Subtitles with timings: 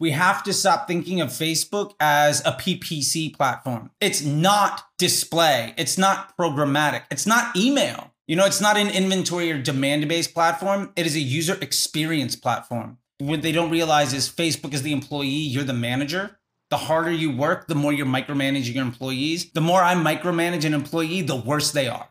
[0.00, 3.90] we have to stop thinking of Facebook as a PPC platform.
[4.00, 8.10] It's not display, it's not programmatic, it's not email.
[8.26, 12.36] You know, it's not an inventory or demand based platform, it is a user experience
[12.36, 12.98] platform.
[13.18, 16.38] What they don't realize is Facebook is the employee, you're the manager.
[16.70, 19.52] The harder you work, the more you're micromanaging your employees.
[19.52, 22.08] The more I micromanage an employee, the worse they are.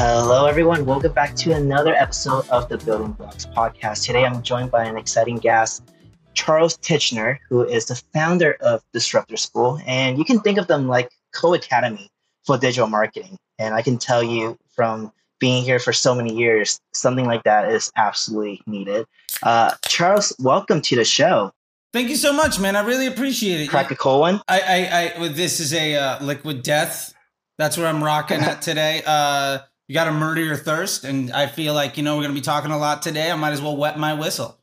[0.00, 0.86] Hello, everyone.
[0.86, 4.06] Welcome back to another episode of the Building Blocks podcast.
[4.06, 5.90] Today, I'm joined by an exciting guest,
[6.34, 9.80] Charles Tichenor, who is the founder of Disruptor School.
[9.88, 12.06] And you can think of them like Codecademy
[12.44, 13.36] for digital marketing.
[13.58, 17.68] And I can tell you from being here for so many years, something like that
[17.72, 19.04] is absolutely needed.
[19.42, 21.50] Uh, Charles, welcome to the show.
[21.92, 22.76] Thank you so much, man.
[22.76, 23.68] I really appreciate it.
[23.68, 24.42] Crack a cold one.
[24.46, 27.12] I, I, I this is a uh, liquid death.
[27.58, 29.02] That's what I'm rocking at today.
[29.04, 29.58] Uh,
[29.88, 31.04] you got to murder your thirst.
[31.04, 33.30] And I feel like, you know, we're going to be talking a lot today.
[33.30, 34.58] I might as well wet my whistle.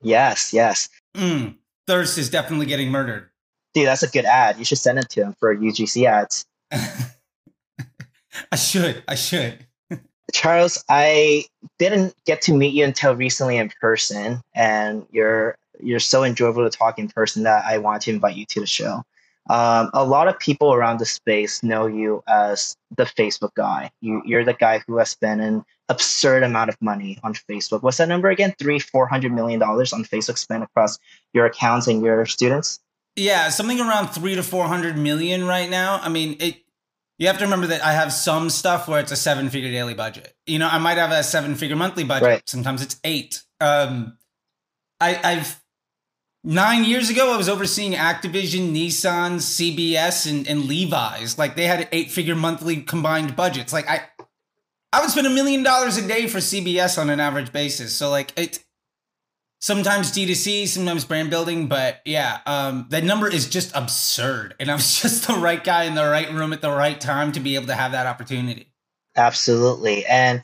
[0.00, 0.88] Yes, yes.
[1.16, 3.30] Mm, thirst is definitely getting murdered.
[3.74, 4.56] Dude, that's a good ad.
[4.58, 6.46] You should send it to him for UGC ads.
[6.70, 9.02] I should.
[9.08, 9.66] I should.
[10.32, 11.44] Charles, I
[11.78, 16.76] didn't get to meet you until recently in person, and you're you're so enjoyable to
[16.76, 19.02] talk in person that I want to invite you to the show.
[19.50, 23.90] Um, a lot of people around the space know you as the Facebook guy.
[24.00, 27.82] You, you're the guy who has spent an absurd amount of money on Facebook.
[27.82, 28.54] What's that number again?
[28.58, 30.98] Three, four hundred million dollars on Facebook spent across
[31.34, 32.80] your accounts and your students.
[33.16, 36.00] Yeah, something around three to four hundred million right now.
[36.02, 36.56] I mean, it.
[37.16, 40.34] You have to remember that I have some stuff where it's a seven-figure daily budget.
[40.48, 42.26] You know, I might have a seven-figure monthly budget.
[42.26, 42.48] Right.
[42.48, 43.40] Sometimes it's eight.
[43.60, 44.18] Um,
[45.00, 45.62] I, I've
[46.46, 51.38] Nine years ago, I was overseeing Activision, Nissan, CBS, and, and Levi's.
[51.38, 53.72] Like they had eight figure monthly combined budgets.
[53.72, 54.02] Like I,
[54.92, 57.94] I would spend a million dollars a day for CBS on an average basis.
[57.94, 58.62] So like it,
[59.58, 64.54] sometimes D2C, sometimes brand building, but yeah, um, that number is just absurd.
[64.60, 67.32] And I was just the right guy in the right room at the right time
[67.32, 68.68] to be able to have that opportunity.
[69.16, 70.04] Absolutely.
[70.04, 70.42] And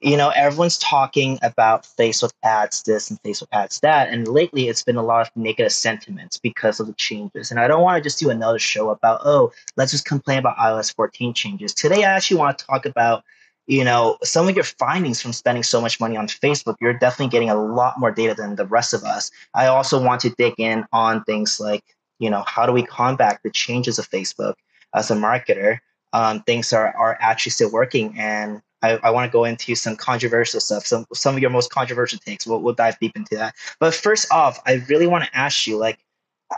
[0.00, 4.08] you know, everyone's talking about Facebook ads this and Facebook ads that.
[4.08, 7.50] And lately it's been a lot of negative sentiments because of the changes.
[7.50, 10.56] And I don't want to just do another show about, oh, let's just complain about
[10.56, 11.74] iOS 14 changes.
[11.74, 13.24] Today I actually want to talk about,
[13.66, 16.76] you know, some of your findings from spending so much money on Facebook.
[16.80, 19.32] You're definitely getting a lot more data than the rest of us.
[19.54, 21.82] I also want to dig in on things like,
[22.20, 24.54] you know, how do we combat the changes of Facebook
[24.94, 25.78] as a marketer?
[26.12, 29.96] Um, things are, are actually still working and I, I want to go into some
[29.96, 32.46] controversial stuff, some some of your most controversial takes.
[32.46, 33.54] We'll, we'll dive deep into that.
[33.80, 35.98] But first off, I really want to ask you, like,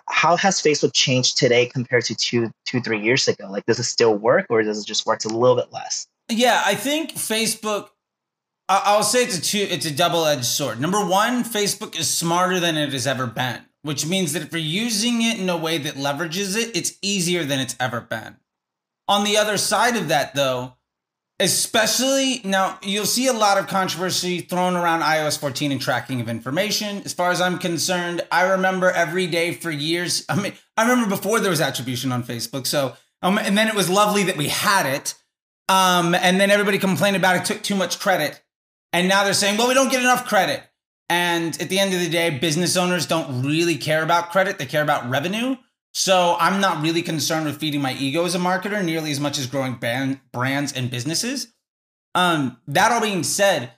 [0.08, 3.50] how has Facebook changed today compared to two, two, three years ago?
[3.50, 6.06] Like, does it still work, or does it just work a little bit less?
[6.28, 7.88] Yeah, I think Facebook.
[8.68, 9.66] I'll say it's a two.
[9.68, 10.80] It's a double edged sword.
[10.80, 14.60] Number one, Facebook is smarter than it has ever been, which means that if you're
[14.60, 18.36] using it in a way that leverages it, it's easier than it's ever been.
[19.08, 20.74] On the other side of that, though
[21.40, 26.28] especially now you'll see a lot of controversy thrown around ios 14 and tracking of
[26.28, 27.02] information.
[27.04, 31.08] As far as i'm concerned i remember every day for years i mean i remember
[31.08, 34.48] before there was attribution on facebook so um, and then it was lovely that we
[34.48, 35.14] had it
[35.68, 38.42] um, and then everybody complained about it took too much credit
[38.92, 40.62] and now they're saying well we don't get enough credit.
[41.08, 44.66] And at the end of the day business owners don't really care about credit they
[44.66, 45.56] care about revenue
[45.92, 49.38] so I'm not really concerned with feeding my ego as a marketer nearly as much
[49.38, 51.52] as growing brands and businesses.
[52.14, 53.72] Um, that all being said,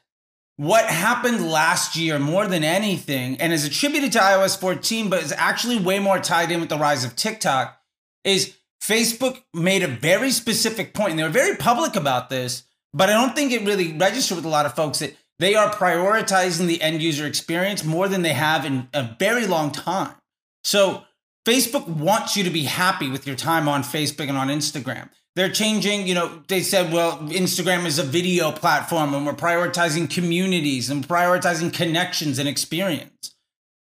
[0.56, 5.32] what happened last year more than anything, and is attributed to iOS 14, but is
[5.32, 7.78] actually way more tied in with the rise of TikTok,
[8.24, 13.08] is Facebook made a very specific point, and they were very public about this, but
[13.08, 16.66] I don't think it really registered with a lot of folks that they are prioritizing
[16.66, 20.14] the end user experience more than they have in a very long time.
[20.62, 21.04] So
[21.44, 25.08] Facebook wants you to be happy with your time on Facebook and on Instagram.
[25.34, 30.08] They're changing, you know, they said, well, Instagram is a video platform and we're prioritizing
[30.08, 33.34] communities and prioritizing connections and experience.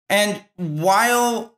[0.08, 1.56] And while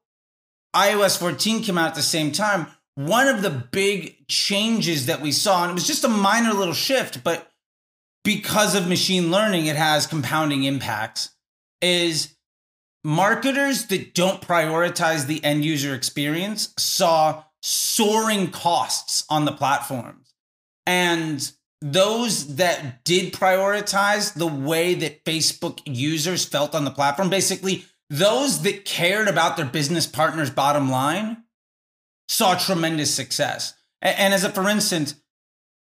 [0.76, 5.32] iOS 14 came out at the same time, one of the big changes that we
[5.32, 7.50] saw, and it was just a minor little shift, but
[8.24, 11.30] because of machine learning, it has compounding impacts,
[11.80, 12.36] is
[13.08, 20.34] marketers that don't prioritize the end user experience saw soaring costs on the platforms.
[20.86, 21.50] And
[21.80, 28.60] those that did prioritize the way that Facebook users felt on the platform, basically, those
[28.62, 31.44] that cared about their business partner's bottom line
[32.28, 33.72] saw tremendous success.
[34.02, 35.14] And, as a for instance,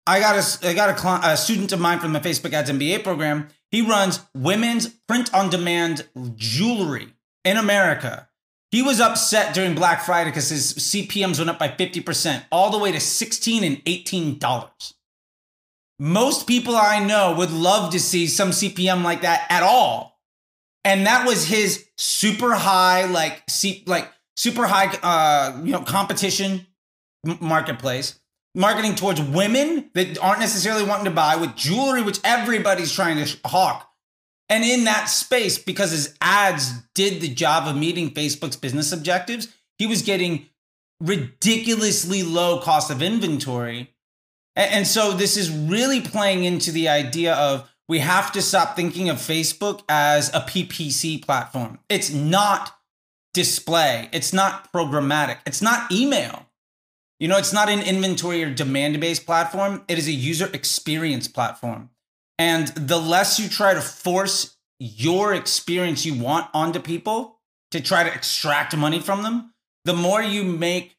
[0.07, 3.03] I got a I got a, a student of mine from the Facebook Ads MBA
[3.03, 3.49] program.
[3.71, 7.13] He runs women's print on demand jewelry
[7.45, 8.27] in America.
[8.69, 12.77] He was upset during Black Friday because his CPMs went up by 50%, all the
[12.77, 14.93] way to 16 and $18.
[15.99, 20.19] Most people I know would love to see some CPM like that at all.
[20.83, 23.43] And that was his super high, like,
[23.85, 26.65] like super high, uh, you know, competition
[27.39, 28.20] marketplace
[28.53, 33.37] marketing towards women that aren't necessarily wanting to buy with jewelry, which everybody's trying to
[33.45, 33.89] hawk.
[34.49, 39.47] And in that space, because his ads did the job of meeting Facebook's business objectives,
[39.77, 40.47] he was getting
[40.99, 43.93] ridiculously low cost of inventory.
[44.55, 49.09] And so this is really playing into the idea of we have to stop thinking
[49.09, 51.79] of Facebook as a PPC platform.
[51.89, 52.75] It's not
[53.33, 56.45] display, it's not programmatic, it's not email.
[57.21, 61.27] You know, it's not an inventory or demand based platform, it is a user experience
[61.27, 61.91] platform.
[62.39, 67.39] And the less you try to force your experience you want onto people
[67.69, 69.53] to try to extract money from them,
[69.85, 70.97] the more you make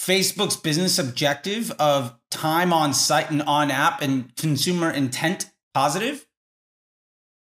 [0.00, 6.26] Facebook's business objective of time on site and on app and consumer intent positive,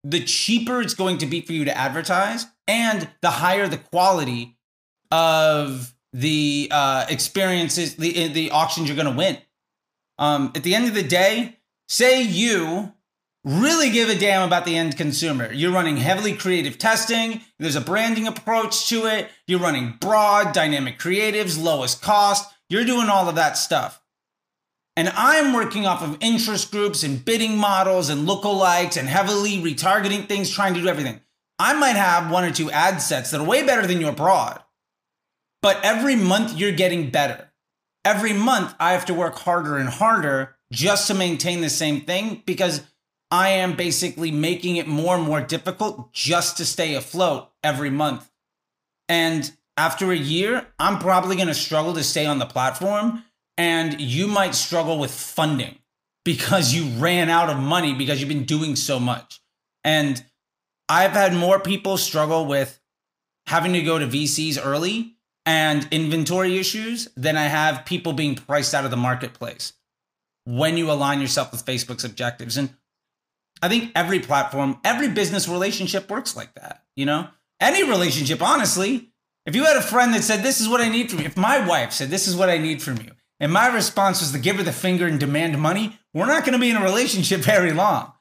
[0.02, 4.56] the cheaper it's going to be for you to advertise and the higher the quality
[5.12, 9.38] of the uh, experiences, the the auctions you're going to win.
[10.18, 12.92] Um, at the end of the day, say you
[13.44, 15.52] really give a damn about the end consumer.
[15.52, 17.40] You're running heavily creative testing.
[17.58, 19.30] There's a branding approach to it.
[19.46, 22.52] You're running broad, dynamic creatives, lowest cost.
[22.68, 24.00] You're doing all of that stuff.
[24.94, 30.28] And I'm working off of interest groups and bidding models and lookalikes and heavily retargeting
[30.28, 31.20] things, trying to do everything.
[31.58, 34.62] I might have one or two ad sets that are way better than your broad.
[35.62, 37.52] But every month you're getting better.
[38.04, 42.42] Every month I have to work harder and harder just to maintain the same thing
[42.44, 42.82] because
[43.30, 48.28] I am basically making it more and more difficult just to stay afloat every month.
[49.08, 53.24] And after a year, I'm probably going to struggle to stay on the platform.
[53.56, 55.78] And you might struggle with funding
[56.24, 59.40] because you ran out of money because you've been doing so much.
[59.84, 60.24] And
[60.88, 62.80] I've had more people struggle with
[63.46, 68.74] having to go to VCs early and inventory issues than I have people being priced
[68.74, 69.72] out of the marketplace
[70.44, 72.56] when you align yourself with Facebook's objectives.
[72.56, 72.74] And
[73.60, 76.84] I think every platform, every business relationship works like that.
[76.96, 77.28] You know,
[77.60, 79.08] any relationship, honestly.
[79.44, 81.36] If you had a friend that said, This is what I need from you, if
[81.36, 83.10] my wife said, This is what I need from you,
[83.40, 86.52] and my response was to give her the finger and demand money, we're not going
[86.52, 88.12] to be in a relationship very long.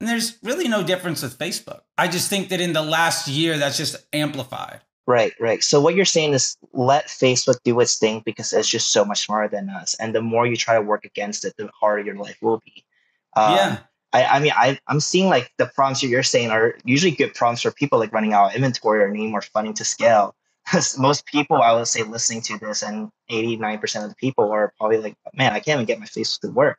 [0.00, 1.80] And there's really no difference with Facebook.
[1.96, 4.80] I just think that in the last year, that's just amplified.
[5.08, 5.64] Right, right.
[5.64, 9.24] So what you're saying is let Facebook do its thing because it's just so much
[9.24, 9.94] smarter than us.
[9.94, 12.84] And the more you try to work against it, the harder your life will be.
[13.34, 13.78] Um, yeah.
[14.12, 17.62] I, I mean, I, I'm seeing like the prompts you're saying are usually good prompts
[17.62, 20.34] for people like running out of inventory or needing more funding to scale.
[20.66, 24.74] Because most people, I would say, listening to this, and 89% of the people are
[24.76, 26.78] probably like, man, I can't even get my Facebook to work.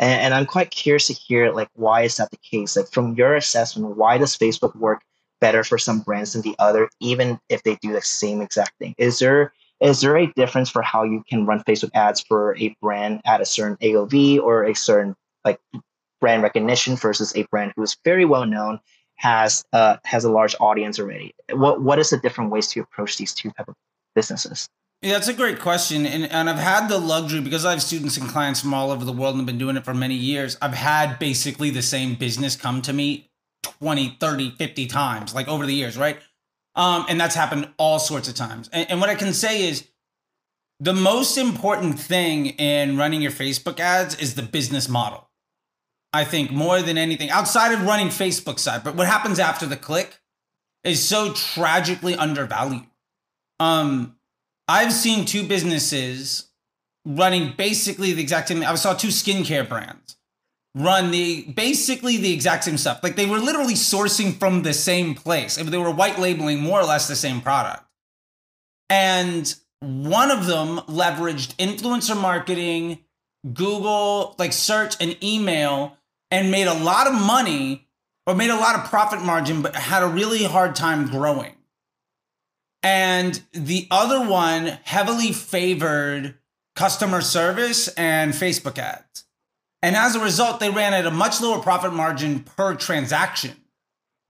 [0.00, 2.76] And, and I'm quite curious to hear like why is that the case?
[2.76, 5.02] Like from your assessment, why does Facebook work
[5.42, 8.94] better for some brands than the other, even if they do the same exact thing?
[8.96, 12.74] Is there is there a difference for how you can run Facebook ads for a
[12.80, 15.58] brand at a certain AOV or a certain like
[16.20, 18.78] brand recognition versus a brand who is very well known,
[19.16, 21.34] has uh, has a large audience already?
[21.50, 23.74] What what is the different ways to approach these two type of
[24.14, 24.68] businesses?
[25.02, 26.06] Yeah, that's a great question.
[26.06, 29.04] And, and I've had the luxury because I have students and clients from all over
[29.04, 30.56] the world and have been doing it for many years.
[30.62, 33.31] I've had basically the same business come to me
[33.82, 36.16] 20, 30, 50 times, like over the years, right?
[36.76, 38.70] Um, and that's happened all sorts of times.
[38.72, 39.88] And, and what I can say is
[40.78, 45.28] the most important thing in running your Facebook ads is the business model.
[46.12, 49.76] I think more than anything, outside of running Facebook side, but what happens after the
[49.76, 50.20] click
[50.84, 52.86] is so tragically undervalued.
[53.58, 54.14] Um,
[54.68, 56.50] I've seen two businesses
[57.04, 58.62] running basically the exact same.
[58.62, 60.18] I saw two skincare brands
[60.74, 63.00] run the basically the exact same stuff.
[63.02, 65.56] Like they were literally sourcing from the same place.
[65.56, 67.84] They were white labeling more or less the same product.
[68.88, 73.00] And one of them leveraged influencer marketing,
[73.52, 75.96] Google, like search and email,
[76.30, 77.86] and made a lot of money
[78.26, 81.54] or made a lot of profit margin, but had a really hard time growing.
[82.82, 86.36] And the other one heavily favored
[86.74, 89.21] customer service and Facebook ads.
[89.82, 93.56] And as a result, they ran at a much lower profit margin per transaction,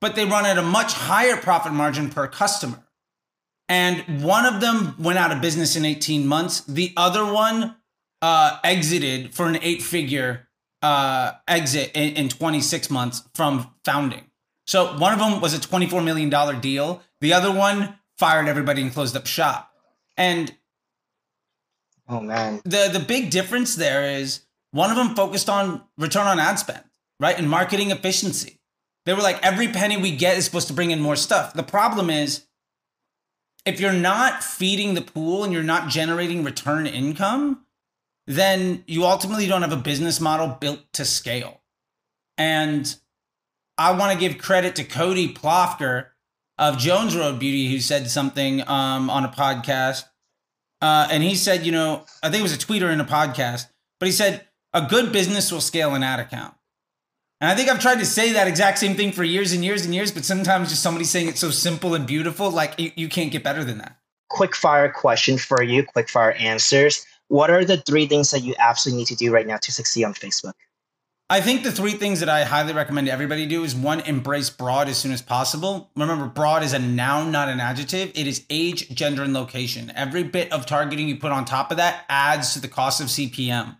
[0.00, 2.82] but they run at a much higher profit margin per customer.
[3.68, 6.62] And one of them went out of business in 18 months.
[6.62, 7.76] The other one
[8.21, 10.49] uh, exited for an eight figure
[10.82, 14.25] uh, exit in, in 26 months from founding.
[14.66, 17.02] So one of them was a $24 million deal.
[17.21, 19.71] The other one fired everybody and closed up shop.
[20.16, 20.54] And
[22.09, 22.61] Oh man.
[22.64, 26.82] the the big difference there is one of them focused on return on ad spend,
[27.20, 27.38] right?
[27.38, 28.58] And marketing efficiency.
[29.04, 31.54] They were like, every penny we get is supposed to bring in more stuff.
[31.54, 32.46] The problem is,
[33.64, 37.64] if you're not feeding the pool and you're not generating return income,
[38.26, 41.62] then you ultimately don't have a business model built to scale.
[42.38, 42.94] And
[43.76, 46.06] I want to give credit to Cody Plofker
[46.58, 50.04] of Jones Road Beauty, who said something um, on a podcast.
[50.80, 53.66] Uh, and he said, you know, I think it was a tweeter in a podcast,
[53.98, 56.54] but he said, a good business will scale an ad account.
[57.40, 59.84] And I think I've tried to say that exact same thing for years and years
[59.84, 63.08] and years, but sometimes just somebody saying it so simple and beautiful, like you, you
[63.08, 63.96] can't get better than that.
[64.30, 67.04] Quick fire question for you, quick fire answers.
[67.26, 70.04] What are the three things that you absolutely need to do right now to succeed
[70.04, 70.52] on Facebook?
[71.28, 74.88] I think the three things that I highly recommend everybody do is one, embrace broad
[74.88, 75.90] as soon as possible.
[75.96, 78.12] Remember, broad is a noun, not an adjective.
[78.14, 79.90] It is age, gender, and location.
[79.96, 83.08] Every bit of targeting you put on top of that adds to the cost of
[83.08, 83.78] CPM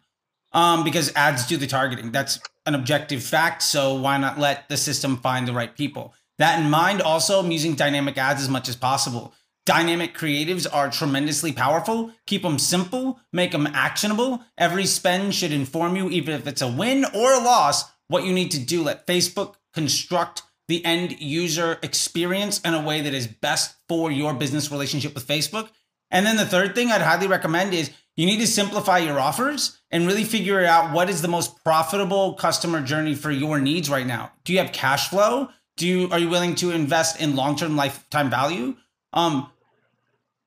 [0.52, 2.12] um, because ads do the targeting.
[2.12, 3.62] That's an objective fact.
[3.62, 6.14] So why not let the system find the right people?
[6.38, 9.35] That in mind, also, I'm using dynamic ads as much as possible.
[9.64, 12.12] Dynamic creatives are tremendously powerful.
[12.26, 14.42] Keep them simple, make them actionable.
[14.59, 18.32] Every spend should inform you, even if it's a win or a loss, what you
[18.32, 18.82] need to do.
[18.82, 24.35] Let Facebook construct the end user experience in a way that is best for your
[24.35, 25.68] business relationship with Facebook.
[26.11, 29.81] And then the third thing I'd highly recommend is you need to simplify your offers
[29.90, 34.07] and really figure out what is the most profitable customer journey for your needs right
[34.07, 34.33] now.
[34.45, 35.49] Do you have cash flow?
[35.76, 38.76] Do you are you willing to invest in long-term lifetime value?
[39.12, 39.50] Um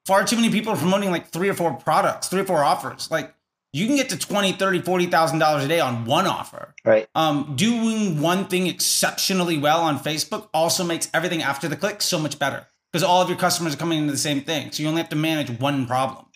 [0.05, 3.10] far too many people are promoting like three or four products, three or four offers.
[3.10, 3.34] Like
[3.74, 6.75] you can get to 20, 30, 40,000 dollars a day on one offer.
[6.86, 7.07] Right.
[7.15, 12.19] Um doing one thing exceptionally well on Facebook also makes everything after the click so
[12.19, 14.72] much better because all of your customers are coming into the same thing.
[14.72, 16.27] So you only have to manage one problem.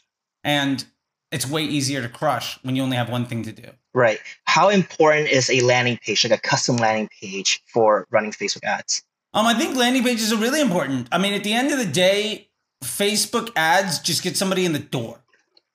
[0.44, 0.84] And
[1.32, 3.70] it's way easier to crush when you only have one thing to do.
[3.94, 4.20] Right.
[4.46, 9.04] How important is a landing page, like a custom landing page for running Facebook ads?
[9.34, 11.08] Um, I think landing pages are really important.
[11.12, 12.50] I mean, at the end of the day,
[12.84, 15.20] Facebook ads just get somebody in the door.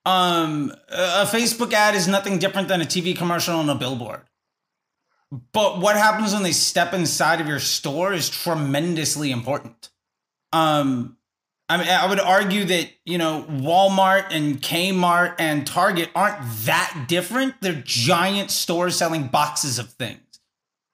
[0.07, 4.23] Um, a Facebook ad is nothing different than a TV commercial and a billboard.
[5.53, 9.91] But what happens when they step inside of your store is tremendously important.
[10.53, 11.17] Um,
[11.69, 17.07] I mean, I would argue that, you know, Walmart and Kmart and Target aren't that
[17.09, 17.55] different.
[17.63, 20.21] They're giant stores selling boxes of things.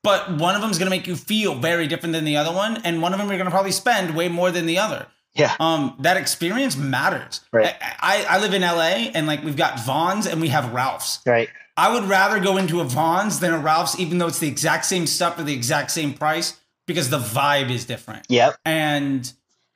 [0.02, 2.52] But one of them is going to make you feel very different than the other
[2.52, 2.80] one.
[2.84, 5.08] And one of them you're going to probably spend way more than the other.
[5.34, 5.54] Yeah.
[5.60, 7.40] Um, that experience matters.
[7.52, 7.74] Right.
[7.80, 11.20] I, I live in LA and like we've got Vons and we have Ralph's.
[11.26, 11.48] Right.
[11.76, 14.84] I would rather go into a Vons than a Ralph's, even though it's the exact
[14.84, 18.26] same stuff for the exact same price, because the vibe is different.
[18.28, 18.56] Yep.
[18.64, 19.32] And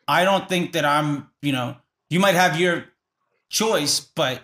[0.07, 1.77] I don't think that I'm, you know,
[2.11, 2.85] you might have your
[3.49, 4.43] choice, but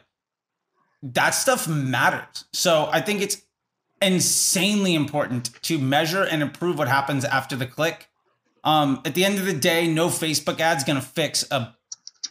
[1.02, 2.44] that stuff matters.
[2.52, 3.42] So I think it's
[4.02, 8.08] insanely important to measure and improve what happens after the click.
[8.64, 11.74] Um, at the end of the day, no Facebook ad's gonna fix a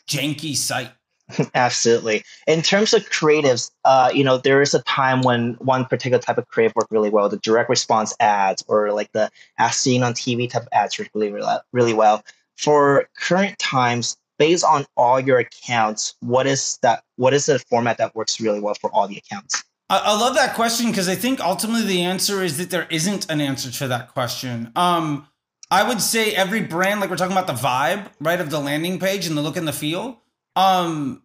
[0.07, 0.91] janky site.
[1.53, 2.23] Absolutely.
[2.47, 6.37] In terms of creatives, uh, you know, there is a time when one particular type
[6.37, 10.13] of creative worked really well, the direct response ads or like the as seen on
[10.13, 11.31] TV type of ads work really,
[11.71, 12.23] really well.
[12.61, 17.03] For current times, based on all your accounts, what is that?
[17.15, 19.63] What is the format that works really well for all the accounts?
[19.89, 23.41] I, love that question because I think ultimately the answer is that there isn't an
[23.41, 24.71] answer to that question.
[24.75, 25.27] Um,
[25.71, 28.99] I would say every brand, like we're talking about the vibe, right, of the landing
[28.99, 30.21] page and the look and the feel.
[30.55, 31.23] Um,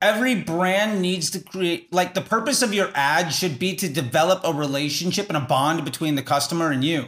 [0.00, 4.40] every brand needs to create, like, the purpose of your ad should be to develop
[4.44, 7.06] a relationship and a bond between the customer and you.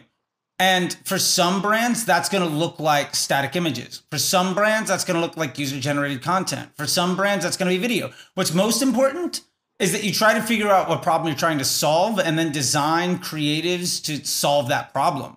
[0.58, 4.02] And for some brands, that's going to look like static images.
[4.10, 6.70] For some brands, that's going to look like user generated content.
[6.76, 8.10] For some brands, that's going to be video.
[8.34, 9.42] What's most important
[9.78, 12.50] is that you try to figure out what problem you're trying to solve and then
[12.50, 15.36] design creatives to solve that problem.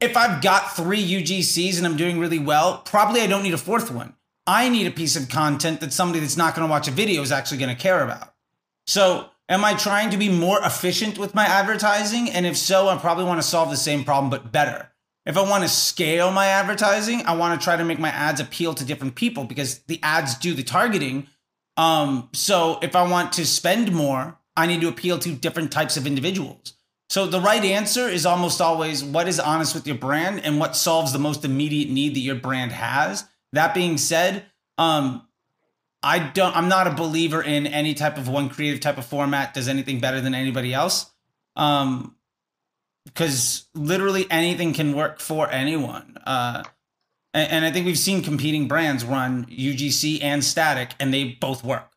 [0.00, 3.58] If I've got three UGCs and I'm doing really well, probably I don't need a
[3.58, 4.14] fourth one.
[4.46, 7.22] I need a piece of content that somebody that's not going to watch a video
[7.22, 8.34] is actually going to care about.
[8.86, 12.30] So, am I trying to be more efficient with my advertising?
[12.30, 14.92] And if so, I probably want to solve the same problem, but better.
[15.26, 18.40] If I want to scale my advertising, I want to try to make my ads
[18.40, 21.26] appeal to different people because the ads do the targeting.
[21.76, 25.96] Um, so if I want to spend more, I need to appeal to different types
[25.96, 26.72] of individuals.
[27.10, 30.76] So the right answer is almost always what is honest with your brand and what
[30.76, 33.24] solves the most immediate need that your brand has.
[33.52, 34.44] That being said,
[34.78, 35.27] um,
[36.02, 36.56] I don't.
[36.56, 40.00] I'm not a believer in any type of one creative type of format does anything
[40.00, 41.10] better than anybody else.
[41.56, 42.14] Um,
[43.04, 46.18] because literally anything can work for anyone.
[46.24, 46.62] Uh,
[47.34, 51.64] and, and I think we've seen competing brands run UGC and static, and they both
[51.64, 51.90] work.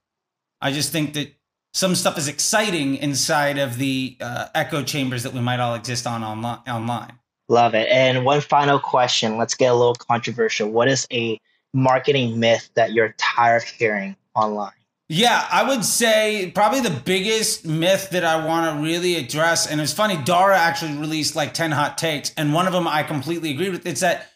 [0.61, 1.33] I just think that
[1.73, 6.07] some stuff is exciting inside of the uh, echo chambers that we might all exist
[6.07, 6.59] on online.
[6.67, 7.13] online.
[7.49, 7.89] Love it.
[7.89, 9.37] And one final question.
[9.37, 10.69] Let's get a little controversial.
[10.69, 11.39] What is a
[11.73, 14.71] marketing myth that you're tired of hearing online?
[15.13, 19.81] Yeah, I would say probably the biggest myth that I want to really address, and
[19.81, 23.51] it's funny, Dara actually released like 10 hot takes, and one of them I completely
[23.51, 23.85] agree with.
[23.85, 24.27] It's that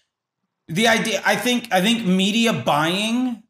[0.68, 3.44] the idea I think I think media buying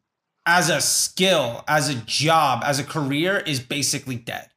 [0.46, 4.48] as a skill, as a job, as a career is basically dead.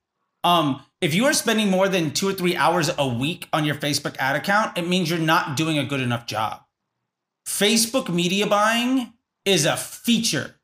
[0.44, 3.76] Um, if you are spending more than two or three hours a week on your
[3.76, 6.62] Facebook ad account, it means you're not doing a good enough job.
[7.48, 9.14] Facebook media buying
[9.50, 10.56] is a feature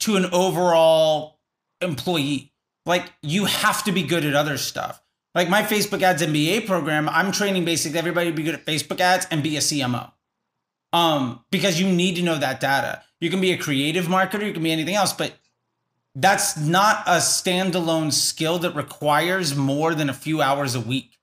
[0.00, 1.38] to an overall
[1.80, 2.52] employee.
[2.84, 5.00] Like you have to be good at other stuff.
[5.34, 9.00] Like my Facebook ads MBA program, I'm training basically everybody to be good at Facebook
[9.00, 10.12] ads and be a CMO.
[10.92, 13.02] Um, because you need to know that data.
[13.20, 15.32] You can be a creative marketer, you can be anything else, but
[16.14, 21.18] that's not a standalone skill that requires more than a few hours a week.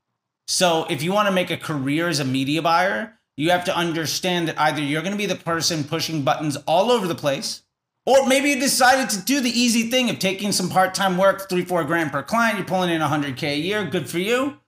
[0.47, 3.75] So if you want to make a career as a media buyer, you have to
[3.75, 7.63] understand that either you're going to be the person pushing buttons all over the place,
[8.05, 11.49] or maybe you decided to do the easy thing of taking some part time work,
[11.49, 14.59] three, four grand per client, you're pulling in 100K a year, good for you.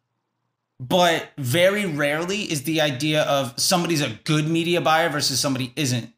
[0.80, 6.12] But very rarely is the idea of somebody's a good media buyer versus somebody isn't.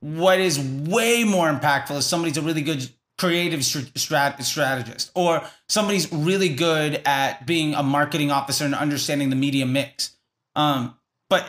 [0.00, 2.86] What is way more impactful is somebody's a really good
[3.16, 9.36] creative strat- strategist or somebody's really good at being a marketing officer and understanding the
[9.36, 10.14] media mix.
[10.54, 10.98] Um,
[11.30, 11.46] but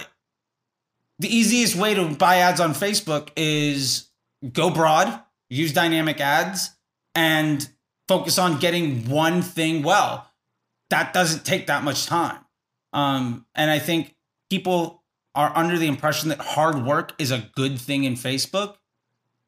[1.20, 4.10] the easiest way to buy ads on Facebook is
[4.52, 6.72] go broad, use dynamic ads,
[7.16, 7.68] and
[8.08, 10.30] focus on getting one thing well.
[10.90, 12.40] That doesn't take that much time.
[12.92, 14.16] Um, and I think
[14.50, 15.04] people
[15.36, 18.76] are under the impression that hard work is a good thing in Facebook.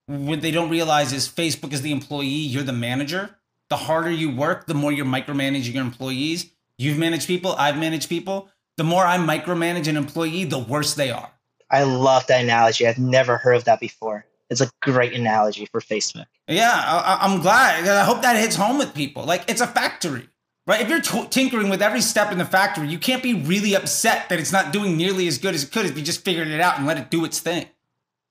[0.07, 3.37] What they don't realize is Facebook is the employee, you're the manager.
[3.69, 6.51] The harder you work, the more you're micromanaging your employees.
[6.77, 8.49] You've managed people, I've managed people.
[8.77, 11.31] The more I micromanage an employee, the worse they are.
[11.75, 12.87] I love that analogy.
[12.87, 14.25] I've never heard of that before.
[14.49, 16.25] It's a great analogy for Facebook.
[16.47, 17.85] Yeah, I, am glad.
[17.85, 19.25] I hope that hits home with people.
[19.25, 20.29] Like it's a factory,
[20.67, 20.79] right?
[20.79, 24.29] If you're t- tinkering with every step in the factory, you can't be really upset
[24.29, 26.61] that it's not doing nearly as good as it could if you just figured it
[26.61, 27.65] out and let it do its thing.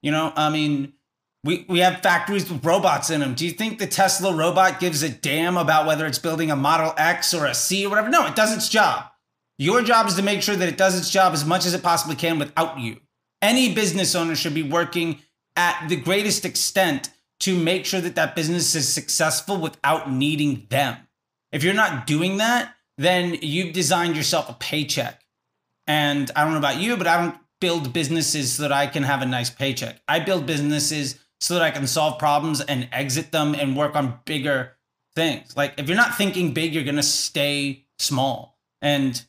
[0.00, 0.94] You know, I mean,
[1.42, 3.34] we, we have factories with robots in them.
[3.34, 6.94] Do you think the Tesla robot gives a damn about whether it's building a Model
[6.96, 8.08] X or a C or whatever?
[8.08, 9.04] No, it does its job.
[9.58, 11.82] Your job is to make sure that it does its job as much as it
[11.82, 13.00] possibly can without you.
[13.44, 15.20] Any business owner should be working
[15.54, 20.96] at the greatest extent to make sure that that business is successful without needing them.
[21.52, 25.20] If you're not doing that, then you've designed yourself a paycheck.
[25.86, 29.02] And I don't know about you, but I don't build businesses so that I can
[29.02, 30.00] have a nice paycheck.
[30.08, 34.20] I build businesses so that I can solve problems and exit them and work on
[34.24, 34.78] bigger
[35.14, 35.54] things.
[35.54, 38.58] Like if you're not thinking big, you're going to stay small.
[38.80, 39.22] And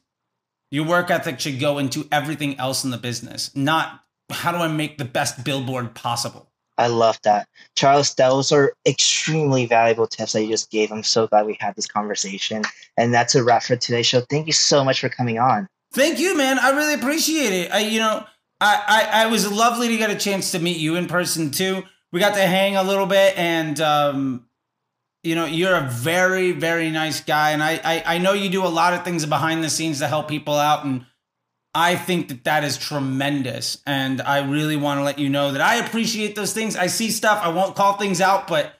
[0.72, 4.68] your work ethic should go into everything else in the business, not how do I
[4.68, 6.50] make the best billboard possible?
[6.78, 7.48] I love that.
[7.76, 10.92] Charles, those are extremely valuable tips that you just gave.
[10.92, 12.64] I'm so glad we had this conversation.
[12.98, 14.22] And that's a wrap for today's show.
[14.22, 15.68] Thank you so much for coming on.
[15.94, 16.60] Thank you, man.
[16.60, 17.72] I really appreciate it.
[17.72, 18.26] I, you know,
[18.60, 21.84] I, I, I was lovely to get a chance to meet you in person too.
[22.12, 24.46] We got to hang a little bit and, um,
[25.24, 27.52] you know, you're a very, very nice guy.
[27.52, 30.08] And I, I, I know you do a lot of things behind the scenes to
[30.08, 30.86] help people out.
[30.86, 31.06] And
[31.76, 33.80] I think that that is tremendous.
[33.86, 36.78] And I really want to let you know that I appreciate those things.
[36.78, 38.74] I see stuff, I won't call things out, but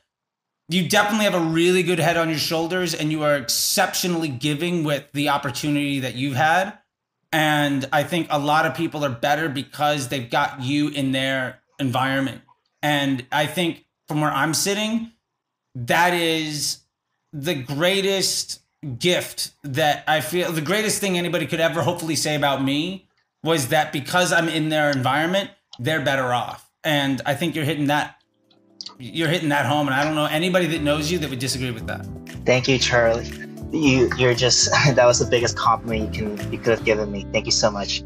[0.70, 4.86] you definitely have a really good head on your shoulders and you are exceptionally giving
[4.86, 6.78] with the opportunity that you've had.
[7.34, 11.60] And I think a lot of people are better because they've got you in their
[11.78, 12.42] environment.
[12.82, 15.12] And I think from where I'm sitting,
[15.76, 16.80] that is
[17.34, 22.64] the greatest gift that I feel the greatest thing anybody could ever hopefully say about
[22.64, 23.08] me
[23.44, 26.70] was that because I'm in their environment, they're better off.
[26.84, 28.16] And I think you're hitting that
[28.98, 31.72] you're hitting that home and I don't know anybody that knows you that would disagree
[31.72, 32.08] with that.
[32.46, 33.30] Thank you, Charlie.
[33.72, 37.26] You you're just that was the biggest compliment you can you could have given me.
[37.32, 38.04] Thank you so much.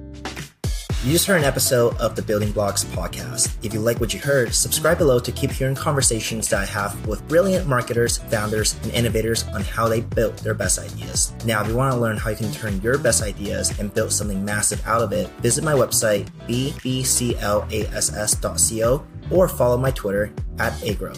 [1.02, 3.56] You just heard an episode of the Building Blocks podcast.
[3.64, 7.08] If you like what you heard, subscribe below to keep hearing conversations that I have
[7.08, 11.32] with brilliant marketers, founders, and innovators on how they built their best ideas.
[11.46, 14.12] Now, if you want to learn how you can turn your best ideas and build
[14.12, 16.98] something massive out of it, visit my website, bbclass.co,
[19.32, 21.14] or follow my Twitter at agro.